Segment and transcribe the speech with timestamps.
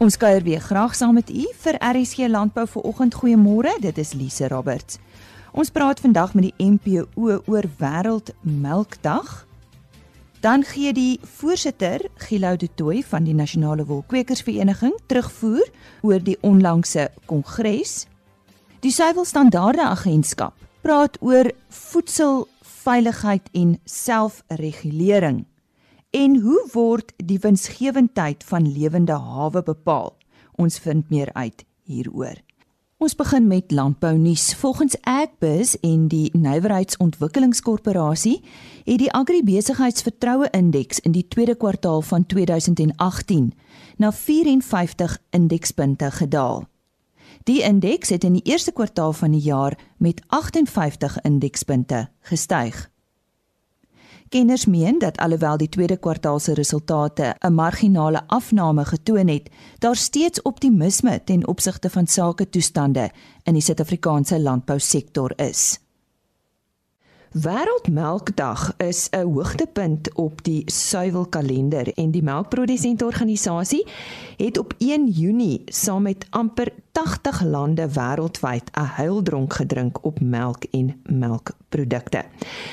[0.00, 3.14] Ons kuier weer graag saam met u vir RSG Landbou vir oggend.
[3.20, 4.96] Goeiemôre, dit is Lise Roberts.
[5.52, 9.44] Ons praat vandag met die MPO oor Wêreld Melkdag.
[10.40, 15.68] Dan gee die voorsitter Gilou de Tooi van die Nasionale Wolkwekersvereniging terugvoer
[16.00, 18.06] oor die onlangse kongres.
[18.80, 25.44] Die Suiwelstandaarde Agentskap praat oor voedselveiligheid en selfregulering.
[26.10, 30.16] En hoe word die winsgewendheid van lewende hawe bepaal?
[30.58, 32.34] Ons vind meer uit hieroor.
[32.98, 34.54] Ons begin met landbou nuus.
[34.58, 38.42] Volgens Agbiz en die Nywerheidsontwikkelingskorporasie
[38.84, 43.54] het die agribesigheidsvertroue indeks in die tweede kwartaal van 2018
[43.96, 46.64] na 54 indekspunte gedaal.
[47.46, 52.90] Die indeks het in die eerste kwartaal van die jaar met 58 indekspunte gestyg.
[54.30, 59.96] Kenners meen dat alhoewel die tweede kwartaal se resultate 'n marginale afname getoon het, daar
[59.96, 63.10] steeds optimisme ten opsigte van sake toestande
[63.42, 65.78] in die Suid-Afrikaanse landbousektor is.
[67.30, 73.86] Wêreldmelkdag is 'n hoogtepunt op die suiwelkalender en die melkprodusentorganisasie
[74.36, 80.64] het op 1 Junie saam met amper 80 lande wêreldwyd 'n huildronk gedrink op melk
[80.70, 82.24] en melkprodukte.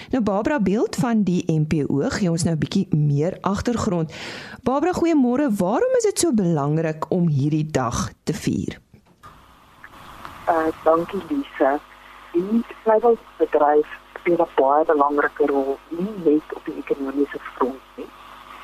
[0.10, 4.14] Nou Barbara Beeld van die MPO gee ons nou 'n bietjie meer agtergrond.
[4.64, 5.56] Barbara, goeiemôre.
[5.58, 8.80] Waarom is dit so belangrik om hierdie dag te vier?
[10.50, 11.80] Uh dankie Lisa.
[12.34, 18.10] Die suiwelbedryf speel 'n baie belangrike rol nie net op die ekonomiese front nie,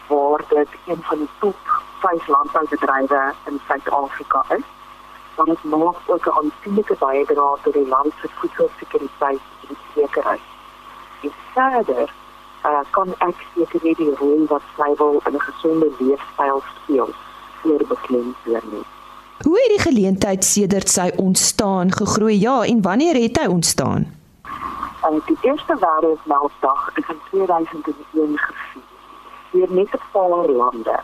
[0.07, 1.59] waar dit een van die top
[1.99, 4.65] 5 landboubedrywe in Suid-Afrika is,
[5.35, 10.45] maar dit maak ook 'n aansienlike bydrae tot die land se voedselsekuriteit en sekerheid.
[11.21, 12.13] En verder
[12.65, 17.09] uh, kan ek seker nie die rol wat suiwel in 'n gesonde leefstyl speel
[17.61, 18.85] vir beklemtoon nie.
[19.43, 22.39] Hoe het die geleentheid sedert sy ontstaan gegroei?
[22.39, 24.22] Ja, en wanneer het hy ontstaan?
[25.03, 28.83] En die eerste wêreldmelkdag is in 2001 gevier
[29.51, 30.99] deur net 'n paar lande.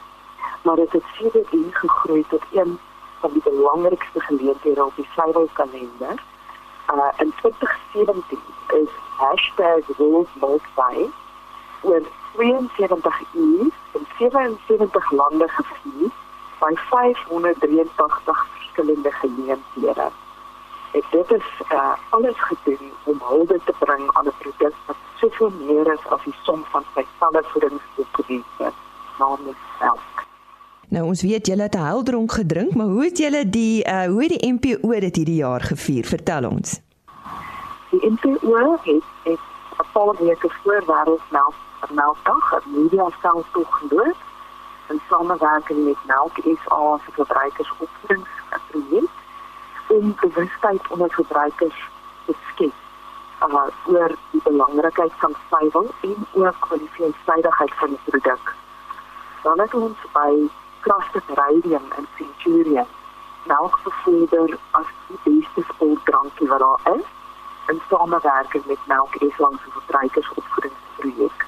[0.64, 2.80] Maar dit het sedertdien gegroei tot een
[3.20, 6.16] van die belangrikste geleenthede op die suiwelkalender.
[6.94, 8.90] Uh in 2017 is
[9.98, 11.10] #WorldMilkDay
[11.82, 12.02] oor
[12.34, 16.10] 72 uur in 77 lande gevier
[16.60, 20.12] by 583 verskillende geleenthede.
[20.92, 25.50] En dit is uh, alles gedoen om hulde te bring aan 'n produk wat soveel
[25.50, 28.72] meer is as die som van sy selfe voedingsprodukte,
[29.20, 30.26] naamlik melk.
[30.90, 34.22] Nou ons weet julle het 'n heldronk gedrink, maar hoe het julle die uh, hoe
[34.24, 36.06] het die MPO dit hierdie jaar gevier?
[36.06, 36.82] Vertel ons.
[37.90, 39.40] Die MPO het het
[39.80, 41.56] 'n paar weke voor wêreldmelk
[41.88, 44.14] melkdag 'n media stel toegedoen
[44.90, 49.10] in samewerking met Melk SA se verbruikersopvoedingsprojek
[49.90, 51.82] om bewustheid onder gebruikers
[52.26, 52.74] te skep
[53.48, 58.56] uh, oor die belangrikheid van suiwel en oor die veiligheid van die produk.
[59.44, 60.32] Dan het ons by
[60.80, 62.88] Crafted Radium en Centurion
[63.44, 67.06] melk bevorder as die beste sportdrankie wat daar is
[67.68, 71.46] in samewerking met Melk Eslang se verbruikersopvoedingsprojek.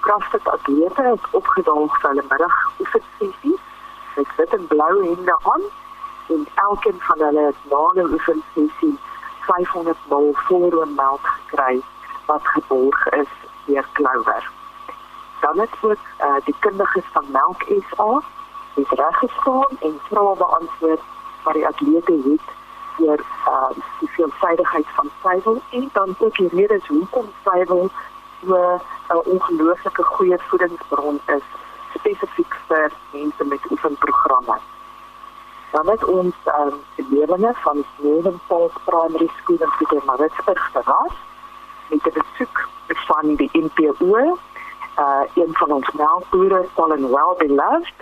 [0.00, 3.62] Crafted atlete het opgedaag vir hulle middag oefensessies
[4.16, 5.66] met wit en blou hemde aan
[6.28, 8.98] en elkeen van hulle het na 'n oefensessie
[9.40, 11.82] 500 ml voorroom melk gekry
[12.26, 13.32] wat geborg is
[13.64, 14.50] deur Clover.
[15.40, 18.22] Dan het ook uh, die kundiges van Melk SA
[18.74, 21.00] het reg gestaan en vrae beantwoord
[21.42, 22.46] wat die atlete het
[23.06, 27.90] oor uh, die veelvoudigheid van suiwel en dan ook die redes hoekom suiwel
[28.46, 31.46] so 'n ongelooflike goeie voedingsbron is
[31.94, 34.58] spesifiek vir mense met oefenprogramme
[35.76, 36.74] dan het ons um,
[37.10, 41.16] leerlinge van Northern Park Primary School in Pietermaritzburg verras
[41.88, 44.38] met 'n besoek van die NPO,
[44.98, 47.98] uh, een van ons melkboere, Colin Wellbeloved,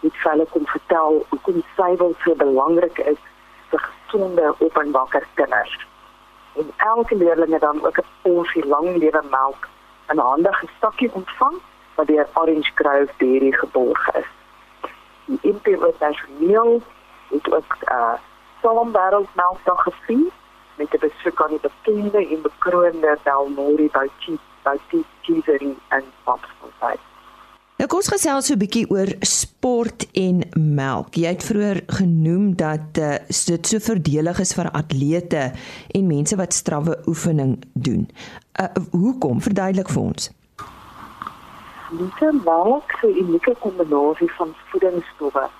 [0.00, 3.20] het vir hulle kom vertel hoekom suiwel so belangrik is
[3.70, 5.86] vir gesonde openbakker kinders.
[6.52, 9.68] En elke leerling het dan ook 'n porsie lang lewe melk
[10.08, 11.56] in handige sakkie ontvang
[11.94, 14.30] wat deur Orange Grove Dairy geborg is.
[15.24, 16.82] Die NPO personeel
[17.34, 18.14] het ook uh
[18.62, 20.30] saam wêreldmelkdag gevier
[20.78, 27.00] met 'n besoek aan die bekende en bekroonde Belmori Boutique Boutique Cheesery in Popsfontein.
[27.76, 31.14] Nou kom ons gesels so 'n bietjie oor sport en melk.
[31.14, 35.52] Jy het vroeër genoem dat uh, dit so voordelig is vir atlete
[35.96, 38.08] en mense wat strawwe oefening doen.
[38.60, 39.40] Uh hoekom?
[39.40, 40.30] Verduidelik vir ons.
[41.90, 45.50] Dit is 'n melk so 'n unieke kombinasie van voedingsstowwe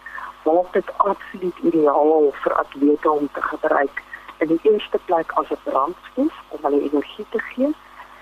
[0.45, 4.03] maak dit absoluut ideaal vir atlete om te gebruik
[4.39, 7.75] in die eerste plek as 'n brandstof om hulle energie te gee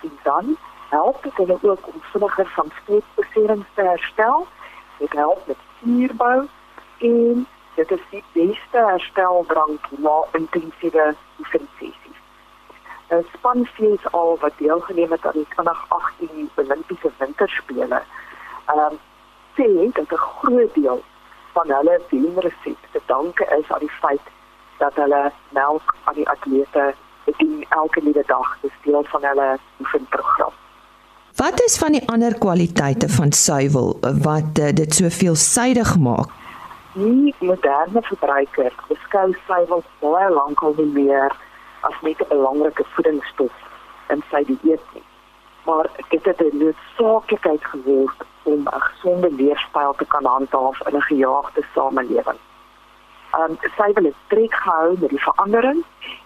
[0.03, 0.57] en dan
[0.89, 4.47] help dit hulle ook om vinniger van spierbeserings te herstel.
[4.99, 6.49] Dit help met spierbou
[6.99, 12.19] en dit is die beste hersteldrank na intensiewe oefensessies.
[13.11, 18.03] 'n Span fees al wat deelgeneem het aan die 2018 Olimpiese Winterspele.
[18.67, 18.99] Ehm um,
[19.57, 21.03] sê dat 'n groot deel
[21.61, 24.27] van hulle wenresep te danke is aan die feit
[24.79, 26.95] dat hulle melk aan die atlete
[27.37, 29.49] in elke liewe dag dis deel van hulle
[29.81, 30.55] oefenprogram.
[31.37, 36.33] Wat is van die ander kwaliteite van suiwel wat uh, dit so veelsidig maak?
[36.95, 41.37] Die moderne verbruiker beskou suiwel baie lankal nie meer
[41.89, 43.57] as net 'n belangrike voedingsstof
[44.09, 45.07] in sy dieet nie.
[45.71, 51.03] Maar dit het 'n noodsaaklikheid geword om 'n gesonde leefstyl te kan handhaaf in 'n
[51.03, 52.39] gejaagde samelewing.
[53.39, 55.85] Um sy wil trek gehou met die verandering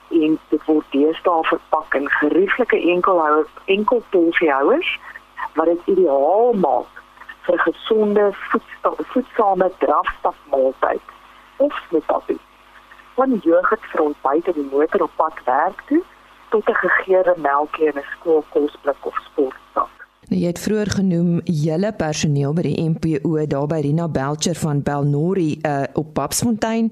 [0.08, 5.00] en dit word deesdae verpak in gerieflike enkelhouers enkelpolsiehouers
[5.55, 7.02] wat dit ideaal maak
[7.41, 8.32] vir gesonde
[9.12, 11.06] voedsame drafstapmaaltyd
[11.56, 12.41] of met papie.
[13.41, 16.02] Jeugd vir ons buite die motor op pad werk toe
[16.62, 19.94] 'n gegeurde melkie in 'n skoolkosblik of sportsak.
[20.28, 24.82] Nou jy het vroeër genoem julle personeel by die MPO daar by Rina Belcher van
[24.82, 26.88] Belnori uh, op Papsfontein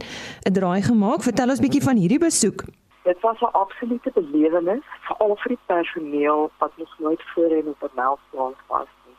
[0.49, 1.23] 'n draai gemaak.
[1.23, 2.64] Vertel ons bietjie van hierdie besoek.
[3.03, 7.82] Dit was 'n absolute belewenis vir al vir die personeel wat nog nooit voorheen op
[7.82, 9.17] 'n melkplaas was nie.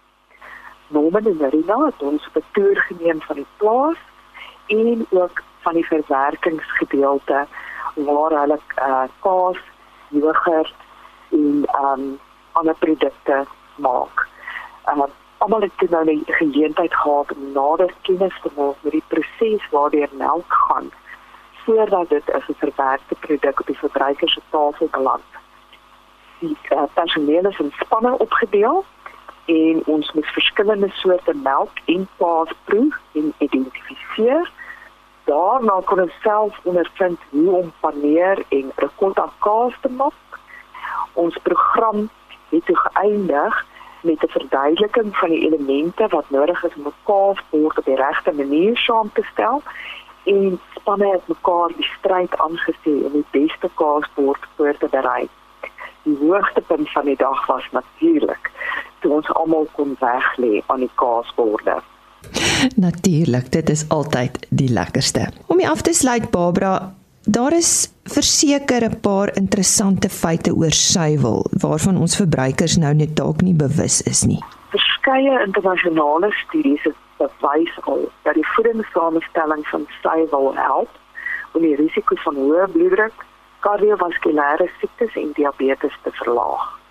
[0.87, 3.97] Norman en Rina het ons op 'n toer geneem van die plaas
[4.67, 7.47] en ook van die verwerkingsgedeelte
[7.95, 9.57] waar hulle uh, kaas,
[10.13, 10.73] jogurt
[11.31, 12.19] en um,
[12.51, 13.45] ander produkte
[13.75, 14.27] maak.
[14.85, 15.09] Uh
[15.43, 20.09] almal het nou die geleentheid gehad om nader kennis te maak met die proses waardeur
[20.11, 20.91] melk gaan
[21.63, 25.29] voordat dit as 'n verwerkte produk op die verbruiker se tafel beland.
[26.39, 28.85] Die uh, personeel is in spanne opgedeel
[29.45, 34.51] en ons moet verskillende soorte melk en kaas proe en identifiseer.
[35.25, 40.39] Daarna kon ons self ondervind hoe om paneer en ricotta kaas te maak.
[41.13, 42.09] Ons program
[42.49, 43.65] het toe geëindig
[44.01, 48.31] met 'n verduideliking van die elemente wat nodig is om 'n kaasbord op die regte
[48.31, 49.61] manier saam te stel
[50.23, 55.29] en spanne het mekaar die stryd aangesê om die beste kaasbord voor te berei.
[56.03, 58.51] Die hoogtepunt van die dag was natuurlik
[58.99, 61.81] toe ons almal kon weg lê aan die kaasborde.
[62.85, 65.29] Natuurlik, dit is altyd die lekkerste.
[65.47, 66.93] Om die af te sluit Barbara,
[67.25, 73.41] Daar is verseker 'n paar interessante feite oor suiwel waarvan ons verbruikers nou net dalk
[73.41, 74.43] nie bewus is nie.
[74.69, 80.89] Verskeie internasionale studies het bewys al dat die voedingssamestelling van suiwel help
[81.51, 83.25] om die risiko van hoë bloeddruk,
[83.59, 86.82] kardiovaskulêre siektes en diabetes te verlaag.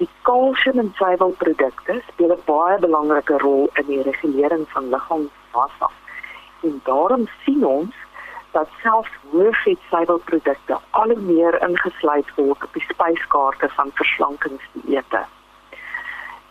[0.00, 5.88] Die kalsium in suiwelprodukte speel 'n baie belangrike rol in die regulering van liggaamsmassa.
[6.68, 7.94] En daarom sien ons
[8.52, 15.22] dat selfs hoë vetsuiwelprodukte al meer ingesluit word op die spyskaarte van verslankingsdieete.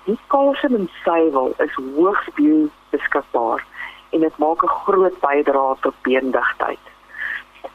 [0.06, 3.66] Die kalsium in suiwel is hoogs biobeskikbaar
[4.10, 6.86] en dit maak 'n groot bydrae tot beendigheid.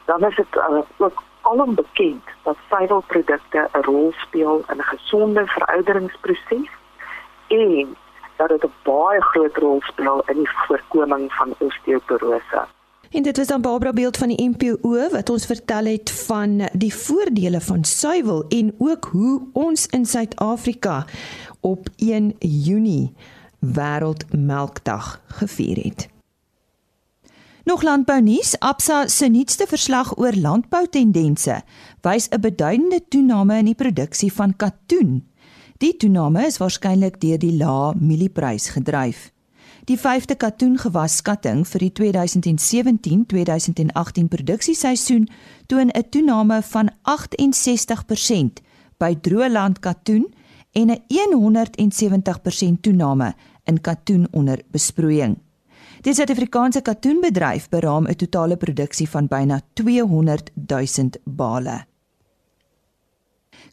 [0.05, 5.43] Dan is dit uh, ook alom bekend dat suiwelprodukte 'n rol speel in 'n gesonde
[5.45, 6.69] verouderingsproses
[7.47, 7.95] en
[8.37, 12.61] dat dit 'n baie groot rol speel in die voorkoming van osteoporose.
[13.11, 16.95] En dit was dan Barbara beeld van die MPO wat ons vertel het van die
[16.95, 21.05] voordele van suiwel en ook hoe ons in Suid-Afrika
[21.59, 23.13] op 1 Junie
[23.59, 26.14] Wêreldmelkdag gevier het.
[27.65, 31.63] Nog landbou nuus, Absa se nuutste verslag oor landboutendense
[32.01, 35.27] wys 'n beduidende toename in die produksie van katoen.
[35.77, 39.31] Die toename is waarskynlik deur die lae mielieprys gedryf.
[39.83, 45.29] Die 5de katoengewaskatting vir die 2017-2018 produksieseisoen
[45.65, 48.61] toon 'n toename van 68%
[48.97, 50.33] by droëland katoen
[50.71, 55.44] en 'n 170% toename in katoen onder besproeiing.
[56.05, 61.85] Die Suid-Afrikaanse katoenbedryf beraam 'n totale produksie van byna 200 000 bale.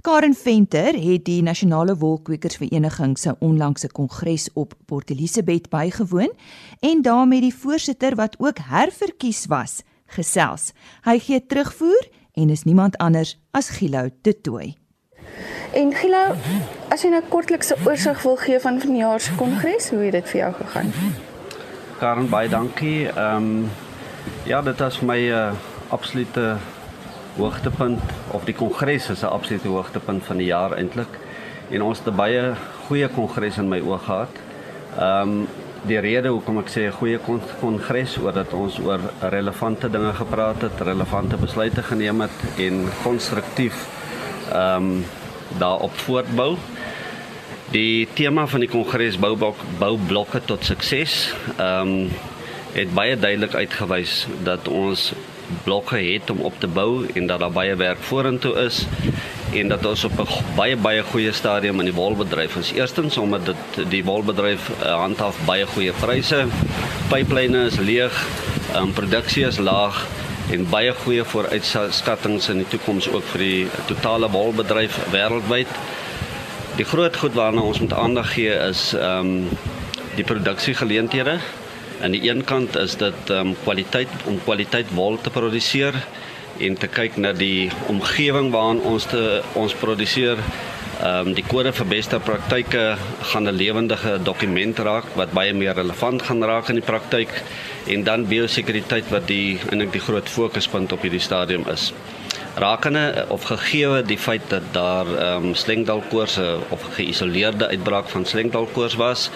[0.01, 6.33] Karen Venter het die Nasionale Wolkwekersvereniging se onlangse kongres op Port Elizabeth bygewoon
[6.81, 10.73] en daarmee die voorsitter wat ook herverkies was, gesels.
[11.03, 14.77] Hy gee terugvoer en is niemand anders as Gilou de Tooi.
[15.75, 16.35] En Gilou,
[16.89, 20.29] as jy nou kortliks 'n oorsig wil gee van vanjaar se kongres, hoe het dit
[20.29, 20.93] vir jou gegaan?
[22.03, 23.07] Karen, baie dankie.
[23.15, 23.71] Ehm um,
[24.45, 25.53] Ja, dit was my uh,
[25.89, 26.57] absolute
[27.37, 28.01] hoogtepunt
[28.35, 31.15] of die kongres is 'n absolute hoogtepunt van die jaar eintlik.
[31.71, 32.55] En ons het 'n baie
[32.87, 34.35] goeie kongres in my oë gehad.
[34.99, 35.49] Ehm um,
[35.83, 37.19] die rede hoekom ek sê 'n goeie
[37.61, 43.87] kongres oor dat ons oor relevante dinge gepraat het, relevante besluite geneem het en konstruktief
[44.53, 45.05] ehm um,
[45.59, 46.57] daarop voortbou.
[47.73, 49.33] Die tema van die kongres bou
[49.81, 51.33] bou blokke tot sukses.
[51.57, 52.11] Ehm um,
[52.73, 55.11] het baie duidelik uitgewys dat ons
[55.65, 58.87] blokke het om op te bou en dat daar baie werk vorentoe is
[59.53, 62.73] en dat ons op 'n baie baie goeie stadium in die wolbedryf is.
[62.73, 66.47] Eerstens omdat dit die wolbedryf uh, handhaaf baie goeie pryse.
[67.09, 68.27] Pyplyne is leeg,
[68.77, 70.07] um, produksie is laag
[70.51, 75.69] en baie goeie vooruitskattinge in die toekoms ook vir die totale wolbedryf wêreldwyd.
[76.73, 79.49] Die groot goed waarna ons moet aandag gee is ehm um,
[80.17, 81.35] die produksiegeleenthede
[82.05, 85.97] aan die een kant is dit um, kwaliteit om kwaliteit wol te produseer
[86.61, 89.21] en te kyk na die omgewing waarin ons te
[89.53, 90.41] ons produseer.
[91.03, 92.97] Ehm um, die kode vir beste praktyke
[93.33, 97.43] gaan 'n lewendige dokument raak wat baie meer relevant gaan raak in die praktyk
[97.87, 101.93] en dan biosekuriteit wat die eintlik die groot fokuspunt op hierdie stadium is.
[102.55, 108.95] Rakende of gegeewe die feit dat daar ehm um, slengdalkoorse of geïsoleerde uitbraak van slengdalkoors
[108.95, 109.31] was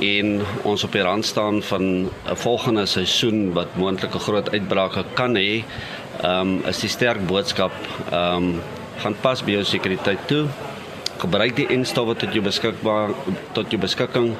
[0.00, 5.36] en ons op die rand staan van 'n volgende seisoen wat moontlike groot uitbrake kan
[5.36, 5.64] hê,
[6.22, 7.72] ehm um, is die sterk boodskap
[8.10, 8.60] ehm um,
[8.96, 10.46] gaan pas biosekuriteit toe.
[11.18, 13.10] Gebruik die enstowwe tot jou beskikbaar
[13.52, 14.34] tot jou beskikking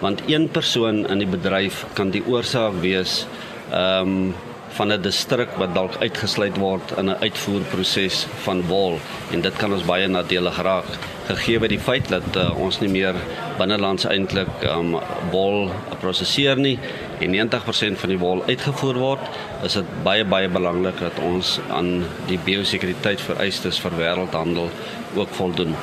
[0.00, 3.26] want een persoon in die bedryf kan die oorsaak wees
[3.70, 4.34] ehm um,
[4.76, 8.98] van 'n distrik wat dalk uitgesluit word in 'n uitvoerproses van wol
[9.32, 10.90] en dit kan ons baie nadelig raak
[11.26, 13.14] gegee die feit dat uh, ons nie meer
[13.58, 14.96] binnelands eintlik um,
[15.30, 16.78] wol prosesseer nie
[17.20, 19.20] en 90% van die wol uitgevoer word
[19.64, 24.70] is dit baie baie belangrik dat ons aan die biosekuriteit vereistes vir wêreldhandel
[25.16, 25.74] ook voldoen.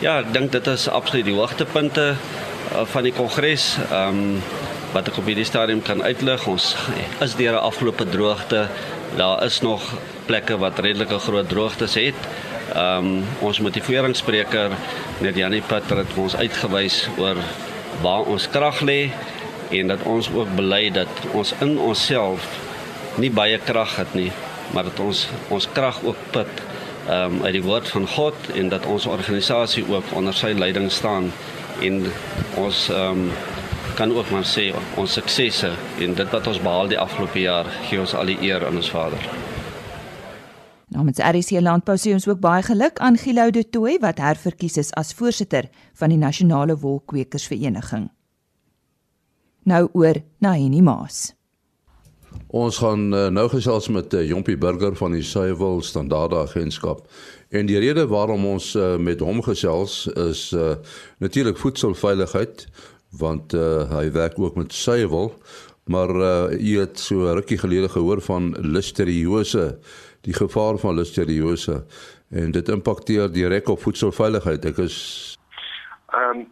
[0.00, 3.76] Ja, ek dink dit is absoluut die hoogtepunte uh, van die kongres.
[3.90, 6.46] Ehm um, wat ek op hierdie stadium kan uitlig.
[6.50, 6.74] Ons
[7.22, 8.68] is deur 'n afgelope droogte.
[9.16, 9.82] Daar is nog
[10.26, 12.18] plekke wat redelike groot droogtes het.
[12.76, 14.70] Um, ons motiveringsspreker
[15.18, 17.36] net Janie Patter het ons uitgewys oor
[18.02, 19.10] waar ons krag lê
[19.70, 22.46] en dat ons ook bely dat ons in onsself
[23.18, 24.30] nie baie krag het nie,
[24.72, 26.62] maar dat ons ons krag ook put
[27.08, 31.32] um, uit die woord van God en dat ons organisasie ook onder sy leiding staan
[31.82, 32.04] en
[32.54, 33.32] ons ehm um,
[34.00, 35.68] kan ook maar sê ons suksesse
[36.00, 38.88] en dit wat ons behaal die afgelope jaar gee ons al die eer aan ons
[38.88, 39.26] Vader.
[40.88, 44.94] Namens RC Landbou sê ons ook baie geluk aan Gilou de Tooi wat herverkies is
[44.96, 45.68] as voorsitter
[46.00, 48.08] van die Nasionale Wolkwekersvereniging.
[49.68, 51.34] Nou oor na Henny Maas.
[52.48, 57.04] Ons gaan uh, nou gesels met uh, Jompie Burger van die Suiwel Standaarde Agentskap.
[57.50, 60.78] En die rede waarom ons uh, met hom gesels is uh,
[61.18, 62.64] natuurlik voedselveiligheid
[63.18, 65.34] want uh, hy werk ook met suiwel
[65.90, 69.78] maar uh, u het so rukkie gelede gehoor van listeriose
[70.20, 71.84] die gevaar van listeriose
[72.30, 74.64] en dit impakteer direk op voedselveiligheid.
[74.64, 74.98] Ek is
[76.14, 76.46] ehm um,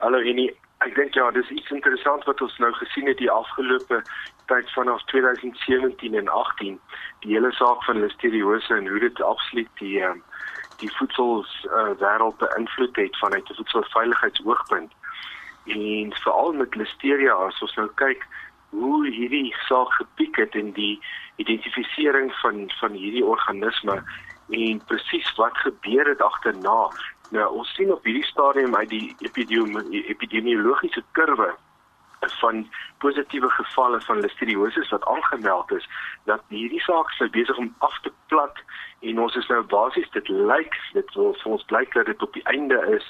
[0.00, 0.48] hallo Rini
[0.80, 4.02] ek dink ja dis iets interessant wat ons nou gesien het die afgelope
[4.50, 6.78] tyd vanaf 2017 en 18
[7.20, 10.22] die hele saak van listeriose en hoe dit absoluut die um,
[10.80, 14.92] die voedsels uh, wêreld beïnvloed het vanuit 'n voedselveiligheidsoogpunt
[15.64, 18.26] en veral met listeria as ons nou kyk
[18.70, 21.00] hoe hierdie saak gepiek het in die
[21.42, 24.02] identifisering van van hierdie organisme
[24.50, 26.90] en presies wat gebeur het agterna
[27.30, 29.16] nou ons sien op hierdie stadium uit die
[30.14, 31.50] epidemiologiese kurwe
[32.28, 35.88] van positiewe gevalle van listeriosis wat aangemeld is
[36.24, 38.56] dat hierdie saak sou besig om af te plat
[39.00, 42.32] en ons is nou basies dit lyk dit wil vir ons blyk dat dit op
[42.32, 43.06] die einde is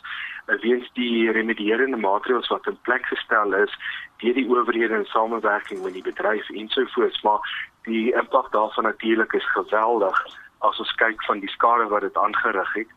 [0.46, 3.74] eh, weens die remedierende maatreëls wat in plek gestel is
[4.22, 7.22] deur die owerhede in samewerking met die bedryf en so voort.
[7.22, 7.40] Maar
[7.88, 10.24] die impak daarvan natuurlik is geweldig
[10.58, 12.90] as ons kyk van die skade wat dit aangerig het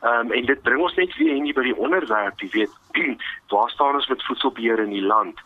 [0.00, 2.74] Ehm um, en dit bring ons net weer hier by die onderwerp, jy weet,
[3.52, 5.40] waar staan ons met voedselbeheer in die land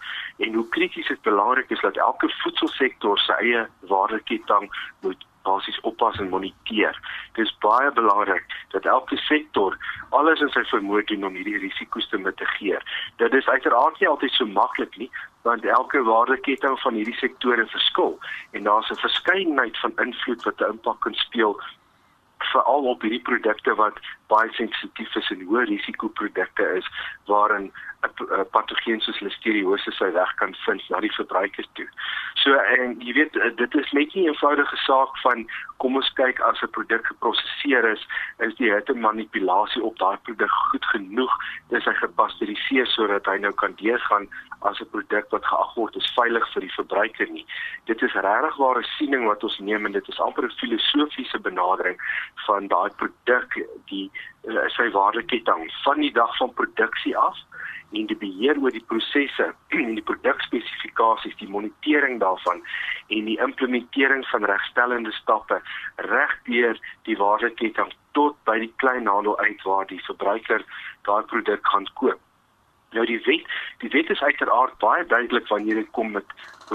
[0.45, 4.69] en hoe krities dit belangrik is dat elke voedselsektor sy eie waardeketting
[5.01, 6.99] moet basies oppas en moniteer.
[7.33, 8.45] Dit is baie belangrik
[8.77, 9.77] dat elke sektor
[10.11, 12.85] alles in sy vermoë doen om hierdie risiko's te mitigeer.
[13.23, 15.11] Dit is uiteraard nie altyd so maklik nie,
[15.49, 18.19] want elke waardeketting van hierdie sektore verskil
[18.53, 21.57] en daar's 'n verskeidenheid van invloed wat 'n impak kan speel
[22.51, 24.01] veral op hierdie produkte wat
[24.33, 26.89] baie sensitief is en hoë risiko produkte is
[27.31, 27.71] waarin
[28.03, 31.87] 'n patogeen soos Listeriosis sy weg kan vind na die verbruiker toe.
[32.43, 35.47] So en jy weet eh, dit is net nie 'n eenvoudige saak van
[35.79, 38.03] kom ons kyk as 'n produk geprosesseer is,
[38.39, 41.33] is die hitte manipulasie op daai produk goed genoeg,
[41.69, 44.27] dis hy gepasteuriseer sodat hy nou kan deurgaan
[44.63, 47.47] as 'n produk wat geag word is veilig vir die verbruiker nie.
[47.87, 51.99] Dit is regtig ware siening wat ons neem en dit is amper 'n filosofiese benadering
[52.47, 53.49] van daai produk
[53.87, 54.11] die
[54.49, 57.39] uh, sy waardeketting van die dag van produksie af
[57.93, 62.63] en die beheer oor die prosesse en die produkspesifikasies, die monitering daarvan
[63.09, 65.61] en die implementering van regstellende stappe
[66.09, 70.65] regdeur die waardeketting tot by die kleinhandel uit waar die verbruiker
[71.09, 72.21] daai produk gaan koop.
[72.93, 73.47] Nou die wet,
[73.79, 76.25] die wet is uiteraard baie duidelik wanneer dit kom met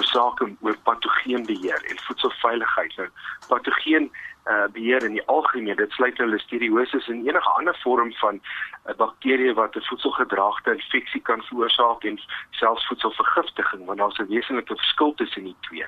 [0.06, 2.96] sake oor patogeenbeheer en voedselveiligheid.
[2.98, 3.10] Nou
[3.48, 4.12] patogeen
[4.48, 8.42] uh, beheer in die algemeen, dit sluit nou listeriosis en enige ander vorm van 'n
[8.90, 12.20] uh, bakterie wat 'n voedselgedragte infeksie kan veroorsaak en
[12.50, 15.86] selfs voedselvergiftiging, want daar's 'n wesenlike verskil tussen die twee.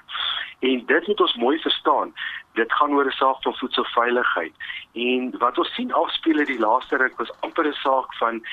[0.59, 2.13] En dit moet ons mooi verstaan.
[2.53, 4.53] Dit gaan oor 'n saak van voedselveiligheid.
[4.93, 8.45] En wat ons sien afspeel in die laaste ruk was amper 'n saak van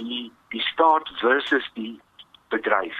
[0.00, 2.00] die die staat versus die
[2.48, 2.98] bedryf.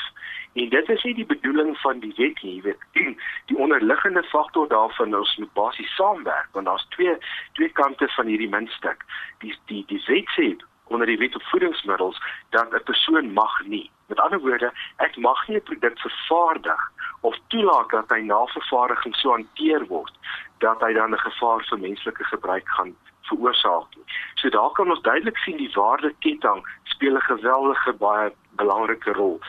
[0.52, 3.18] En dit is nie die bedoeling van die wet nie, jy weet.
[3.50, 7.14] Die onderliggende faktor daarvan is moet basies saamwerk want daar's twee
[7.58, 9.04] twee kante van hierdie muntstuk.
[9.44, 10.48] Die die die wet sê
[10.90, 12.18] onder die wet op voedingsmiddels
[12.50, 13.90] dat 'n persoon mag nie.
[14.06, 16.82] Met ander woorde, ek mag nie 'n produk vervaardig
[17.20, 20.14] of toelaat dat hy na vervaardiging so hanteer word
[20.58, 22.96] dat hy dan 'n gevaar vir menslike gebruik gaan
[23.30, 24.06] veroorsaak nie.
[24.42, 28.32] So daar kan ons duidelik sien die waardeketting speel 'n geweldige baie
[28.62, 29.40] belangrike rol.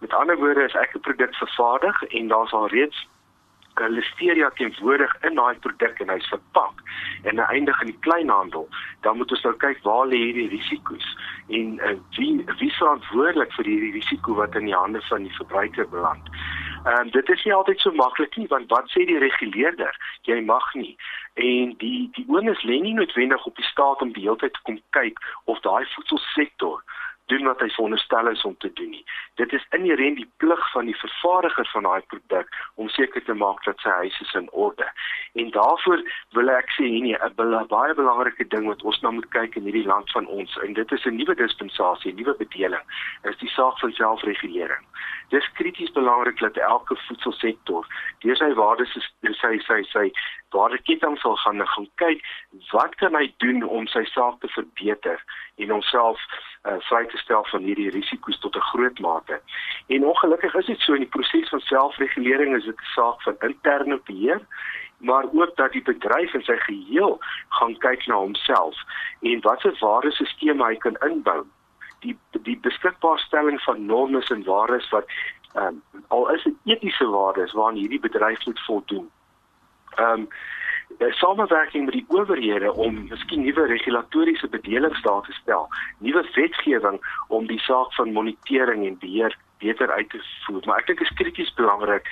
[0.00, 3.06] Met ander woorde is ek 'n produk vervaardig en daar's al reeds
[3.86, 6.82] listeria teenwoordig in daai produk en hy's verpak
[7.22, 8.68] en hy eindig in die kleinhandel.
[9.06, 11.06] Dan moet ons nou kyk waar lê hierdie risiko's
[11.48, 15.36] en uh, wie wie is verantwoordelik vir hierdie risiko wat in die hande van die
[15.36, 16.32] verbruiker beland.
[16.84, 19.94] Ehm um, dit is nie altyd so maklik nie want wat sê die reguleerder?
[20.22, 20.96] Jy mag nie
[21.38, 24.64] en die die onus lê nie noodwendig op die staat om die hele tyd te
[24.66, 26.82] kom kyk of daai voedselsektor
[27.28, 29.04] doen wat hy veronderstel is om te doen nie.
[29.40, 33.60] Dit is inherënt die plig van die vervaardiger van daai produk om seker te maak
[33.64, 34.86] dat sy huis is in orde.
[35.40, 36.02] En daaroor
[36.36, 39.86] wil ek sê nee, 'n baie belangrike ding wat ons nou moet kyk in hierdie
[39.86, 42.84] land van ons en dit is 'n nuwe dispensasie, 'n nuwe bedeling,
[43.22, 44.84] is die saak van selfregulering.
[45.28, 47.86] Dis krities belangrik dat elke voedselsektor
[48.18, 49.08] deur sy waardes is
[49.40, 50.10] sy sy sy
[50.50, 52.24] waardeketting sal gaan gaan kyk
[52.72, 55.22] wat kan hy doen om sy saak te verbeter
[55.56, 56.20] en homself
[56.64, 59.40] uh, vry te stel van hierdie risiko's tot 'n groot mate.
[59.88, 63.36] En ongelukkig is dit so in die proses van selfregulering is dit 'n saak van
[63.40, 64.42] interne beheer
[64.98, 68.76] maar ook dat die bedryf in sy geheel gaan kyk na homself
[69.20, 71.44] en watter waardesisteem hy kan inbou
[72.00, 75.06] die die beskikbaarstelling van normes en waardes wat
[75.54, 79.10] ehm um, al is dit etiese waardes waaraan hierdie bedryf moet voldoen.
[79.98, 80.28] Ehm um,
[80.98, 86.98] die samewerking met die owerhede om miskien nuwe regulatoriese bedelings daar te stel, nuwe wetgewing
[87.28, 90.62] om die saak van monitering en beheer beter uit te voer.
[90.64, 92.08] Maar ek dink dit is krities belangrik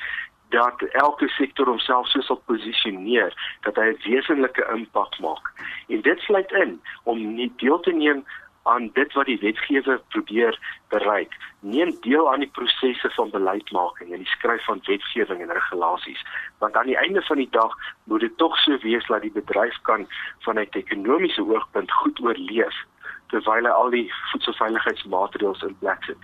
[0.55, 3.35] dat elke sektor homself so sal posisioneer
[3.67, 5.51] dat hy 'n wesenlike impak maak.
[5.89, 8.25] En dit sluit in om nie deel te neem
[8.67, 11.37] aan dit wat die wetgewer probeer bereik.
[11.61, 16.25] Neem deel aan die prosesse van beleidsmaking en die skryf van wetgewing en regulasies.
[16.59, 19.79] Want aan die einde van die dag moet dit tog so wees dat die bedryf
[19.83, 22.77] kan vanuit 'n ekonomiese oogpunt goed oorleef
[23.27, 26.19] terwyl hy al die voedselveiligheidsmaatreëls in plek sit.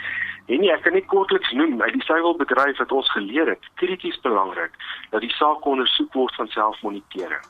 [0.46, 4.20] En nie, ek kan net kortliks noem uit die suiwelbedryf wat ons geleer het, krities
[4.20, 4.70] belangrik
[5.10, 7.42] dat die saak ondersoek word van selfmonitering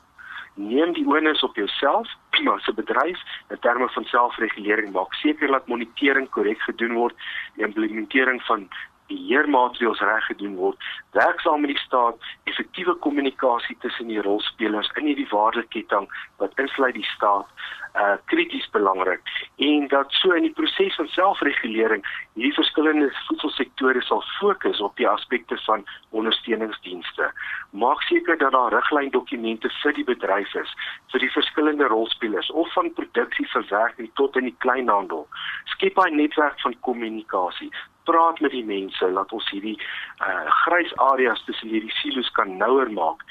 [0.55, 2.09] neem die onus op jouself
[2.53, 3.19] as 'n bedryf.
[3.49, 7.15] In terme van selfregulering maak seker dat monitering korrek gedoen word.
[7.55, 8.69] Die implementering van
[9.11, 12.17] beheermaatreëls reg gedoen word werk saam met die staat
[12.51, 16.09] effektiewe kommunikasie tussen die rolspelers in hierdie waardeketting
[16.43, 17.47] wat insluit die staat
[17.93, 19.21] uh krities belangrik
[19.57, 22.01] en dat so in die proses van selfregulering
[22.33, 27.29] hierdie verskillende voedselsektore sal fokus op die aspekte van ondersteuningsdienste.
[27.69, 30.73] Maak seker dat daar riglyndokumente vir die bedryf is
[31.13, 35.27] vir die verskillende rolspelers of van produksie verwerking tot in die kleinhandel.
[35.75, 37.71] Skep 'n netwerk van kommunikasie
[38.03, 39.77] praat met die mense laat ons hierdie
[40.21, 43.23] uh grys areas tussen hierdie silo's kan nouer maak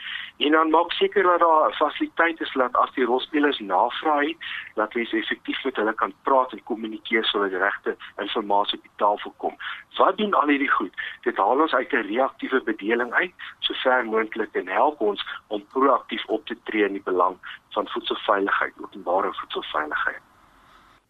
[0.44, 4.36] en dan maak seker dat daar 'n fasiliteit is dat as die rolspelers navra het,
[4.74, 8.96] dat mens effektief met hulle kan praat en kommunikeer sodat die regte inligting op die
[8.96, 9.56] tafel kom.
[9.96, 10.94] Wat doen al hierdie goed?
[11.20, 15.66] Dit haal ons uit 'n reaktiewe bedeling uit, so ver moontlik en help ons om
[15.66, 17.36] proaktief op te tree in die belang
[17.70, 20.31] van voedselveiligheid, openbare voedselveiligheid.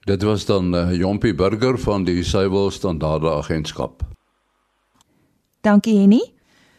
[0.05, 4.03] Dit was dan uh, Jompie Burger van die Suiwel Standaarde Agentskap.
[5.61, 6.33] Dankie Henny.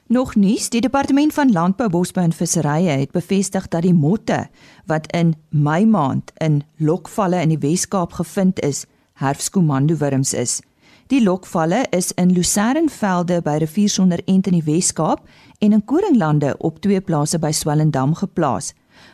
[0.08, 4.50] Nog nuus, die departement van landbou, bosbou en visserye het bevestig dat die motte
[4.86, 8.84] wat in Mei maand in lokvalle in die Wes-Kaap gevind is,
[9.14, 10.60] herfskomando wurms is.
[11.08, 15.24] Die lokvalle is in Lucernvelde by rivier sonder end in die Wes-Kaap
[15.60, 18.74] en in Koringlande op twee plase by Swellendam geplaas.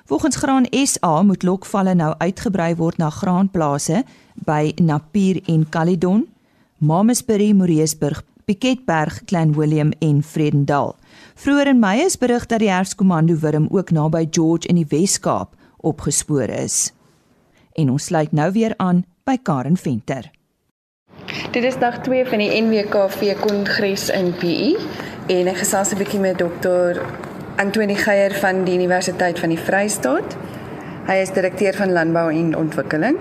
[0.10, 4.00] Volgens Graan SA moet lokvalle nou uitgebrei word na graanplase
[4.34, 6.24] by Napier en Caledon,
[6.78, 10.96] Mamasbury, Moreesburg, Piketberg, Klein Willem en Vredendal.
[11.36, 15.54] Vroeger in Mei is berig dat die herfskomando wurm ook naby George in die Wes-Kaap
[15.78, 16.90] opgespoor is.
[17.78, 20.32] En ons sluit nou weer aan by Karen Venter.
[21.54, 24.74] Dit is dag 2 van die NWKV kongres in PE
[25.30, 26.98] en ek gesels 'n bietjie met dokter
[27.60, 30.36] Antoni Geier van die Universiteit van die Vrystaat.
[31.10, 33.18] Hy is direkteur van landbou en ontwikkeling.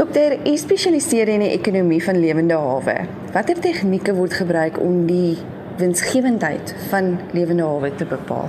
[0.00, 2.94] Dokter, u spesialiseer in die ekonomie van lewende hawe.
[3.34, 5.36] Watter tegnieke word gebruik om die
[5.76, 8.48] winsgewendheid van lewende hawe te bepaal?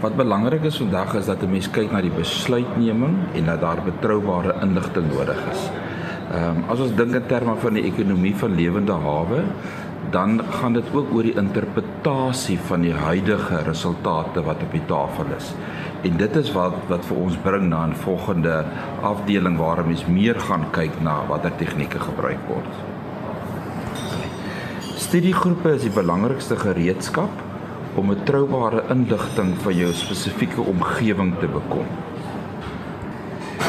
[0.00, 3.84] Wat belangrik is vandag is dat 'n mens kyk na die besluitneming en dat daar
[3.84, 5.68] betroubare inligting nodig is.
[6.32, 9.44] Ehm um, as ons dink in terme van die ekonomie van lewende hawe,
[10.10, 15.24] dan gaan dit ook oor die interpretasie van die huidige resultate wat op die tafel
[15.36, 15.52] is.
[16.04, 18.64] En dit is wat wat vir ons bring na 'n volgende
[19.02, 22.72] afdeling waar ons meer gaan kyk na watter tegnieke gebruik word.
[24.96, 27.30] Studiegroepe is die belangrikste gereedskap
[27.94, 31.86] om 'n troubare inligting van jou spesifieke omgewing te bekom.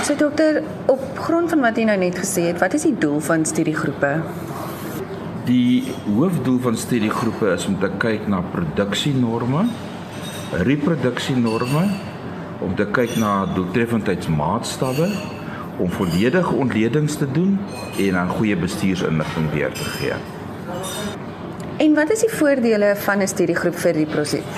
[0.04, 3.19] So dokter, op grond van wat jy nou net gesê het, wat is die doel
[3.19, 4.21] van studiegroepe?
[5.45, 9.67] Die hoofdoel van studiegroepe is om te kyk na produksienorme,
[10.65, 11.84] reproduksienorme,
[12.65, 15.12] om te kyk na doeltreffendheidsmaatstawwe,
[15.77, 17.60] om volledige ontledings te doen
[18.08, 20.17] en aan goeie bestuursinligting weer te gee.
[21.77, 24.08] En wat is die voordele van 'n studiegroep vir die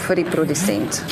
[0.07, 1.03] vir die produsent?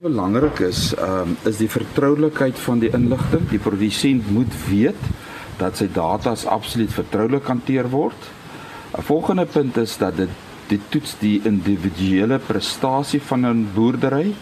[0.00, 3.48] Belangrik is um, is die vertroulikheid van die inligting.
[3.50, 5.02] Die produsent moet weet
[5.58, 8.39] dat sy data absoluut vertroulik hanteer word
[8.98, 10.28] 'n Volgende punt is dat dit
[10.66, 14.34] dit toets die individuele prestasie van 'n boerdery.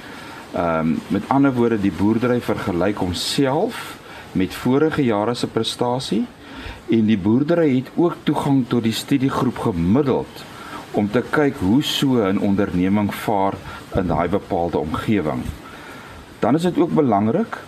[0.53, 3.99] Ehm um, met ander woorde die boerdery vergelyk homself
[4.33, 6.27] met vorige jare se prestasie
[6.89, 10.45] en die boerdery het ook toegang tot die studiegroep gemiddeld
[10.91, 13.55] om te kyk hoe so 'n onderneming vaar
[13.95, 15.43] in daai bepaalde omgewing.
[16.39, 17.59] Dan is dit ook belangrik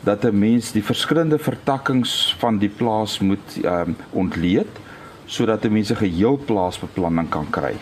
[0.00, 4.68] dat 'n mens die verskillende vertakkings van die plaas moet ehm um, ontleed
[5.32, 7.72] sodat mense geheel plaasbeplanning kan kry.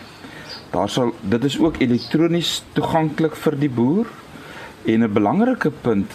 [0.71, 4.07] Daar sal dit is ook elektronies toeganklik vir die boer
[4.87, 6.11] en 'n belangrike punt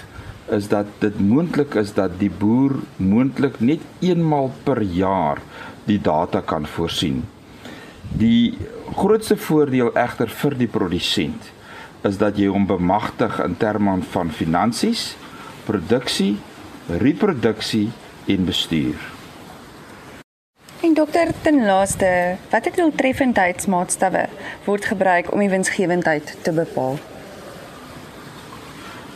[0.50, 5.38] is dat dit moontlik is dat die boer moontlik net eenmal per jaar
[5.84, 7.24] die data kan voorsien.
[8.16, 8.58] Die
[8.96, 11.52] grootste voordeel egter vir die produsent
[12.06, 15.16] is dat jy hom bemagtig in terme van finansies,
[15.66, 16.36] produksie,
[16.88, 17.90] reproduksie
[18.26, 19.15] en bestuur.
[20.80, 24.26] En dokter, ten laaste, watter doeltreffendheidsmaatstawwe
[24.64, 26.98] word gebruik om die winsgewendheid te bepaal?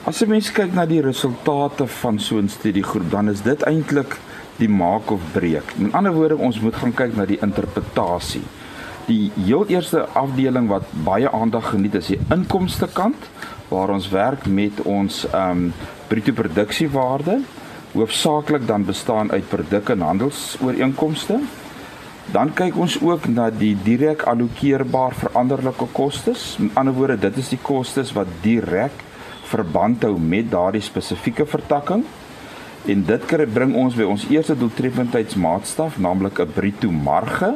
[0.08, 4.16] As jy mens kyk na die resultate van so 'n studiegroep, dan is dit eintlik
[4.56, 5.76] die maak of breek.
[5.76, 8.42] Met ander woorde, ons moet gaan kyk na die interpretasie.
[9.06, 13.28] Die heel eerste afdeling wat baie aandag geniet is die inkomste kant
[13.68, 15.72] waar ons werk met ons ehm um,
[16.08, 17.40] bruto produksiewaarde
[17.92, 21.40] hoofsaaklik dan bestaan uit produk en handelsooreenkomste
[22.30, 26.54] Dan kyk ons ook na die direk allokeerbaar veranderlike kostes.
[26.62, 29.02] Met ander woorde, dit is die kostes wat direk
[29.50, 32.04] verband hou met daardie spesifieke vertakking.
[32.86, 37.50] En dit bring ons by ons eerste doeltreffendheidsmaatstaf, naamlik 'n bruto marge.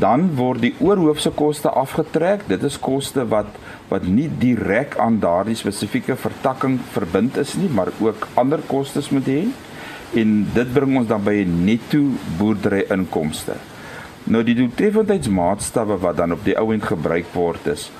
[0.00, 2.48] Dan word die oorhoofse koste afgetrek.
[2.50, 3.50] Dit is koste wat
[3.90, 9.28] wat nie direk aan daardie spesifieke vertakking verbind is nie, maar ook ander kostes moet
[9.28, 9.42] hê
[10.18, 12.00] en dit bring ons dan by netto
[12.38, 13.58] boerdery inkomste.
[14.24, 17.90] Nou die doeltreffendheidsmaatstawwe wat dan op die ou end gebruik word is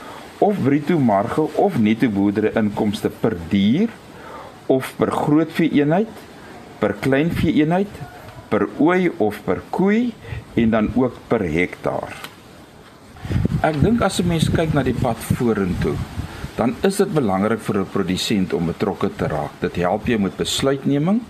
[0.42, 3.92] of bruto marge of netto boerdery inkomste per dier
[4.72, 6.10] of per grootvee eenheid,
[6.80, 7.90] per kleinvee eenheid,
[8.54, 10.12] per ooi of per koei
[10.54, 12.14] en dan ook per hektaar.
[13.66, 15.96] Ek dink as 'n mens kyk na die pad vorentoe,
[16.56, 19.50] dan is dit belangrik vir 'n produsent om betrokke te raak.
[19.60, 21.20] Dit help jou met besluitneming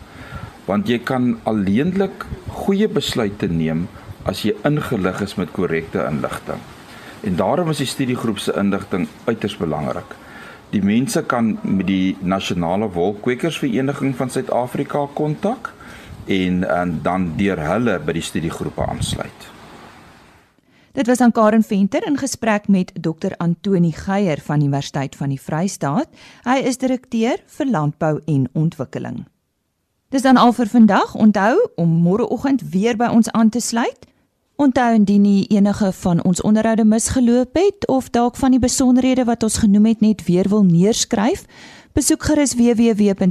[0.67, 3.89] want jy kan alleenlik goeie besluite neem
[4.25, 6.61] as jy ingelig is met korrekte inligting.
[7.23, 10.17] En daarom is die studiegroep se inligting uiters belangrik.
[10.71, 15.73] Die mense kan met die Nasionale Wolkwekersvereniging van Suid-Afrika kontak
[16.27, 19.51] en en dan deur hulle by die studiegroepe aansluit.
[20.95, 25.41] Dit was aan Karen Venter in gesprek met Dr Antoni Geier van Universiteit van die
[25.41, 26.09] Vrystaat.
[26.47, 29.25] Hy is direkteur vir landbou en ontwikkeling.
[30.15, 31.15] Dis dan al vir vandag.
[31.15, 34.07] Onthou om môreoggend weer by ons aan te sluit.
[34.55, 39.43] Onthou indien jy enige van ons onderhoude misgeloop het of dalk van die besonderhede wat
[39.43, 41.43] ons genoem het net weer wil neerskryf,
[41.95, 43.29] besoek gerus www.rsg.co.za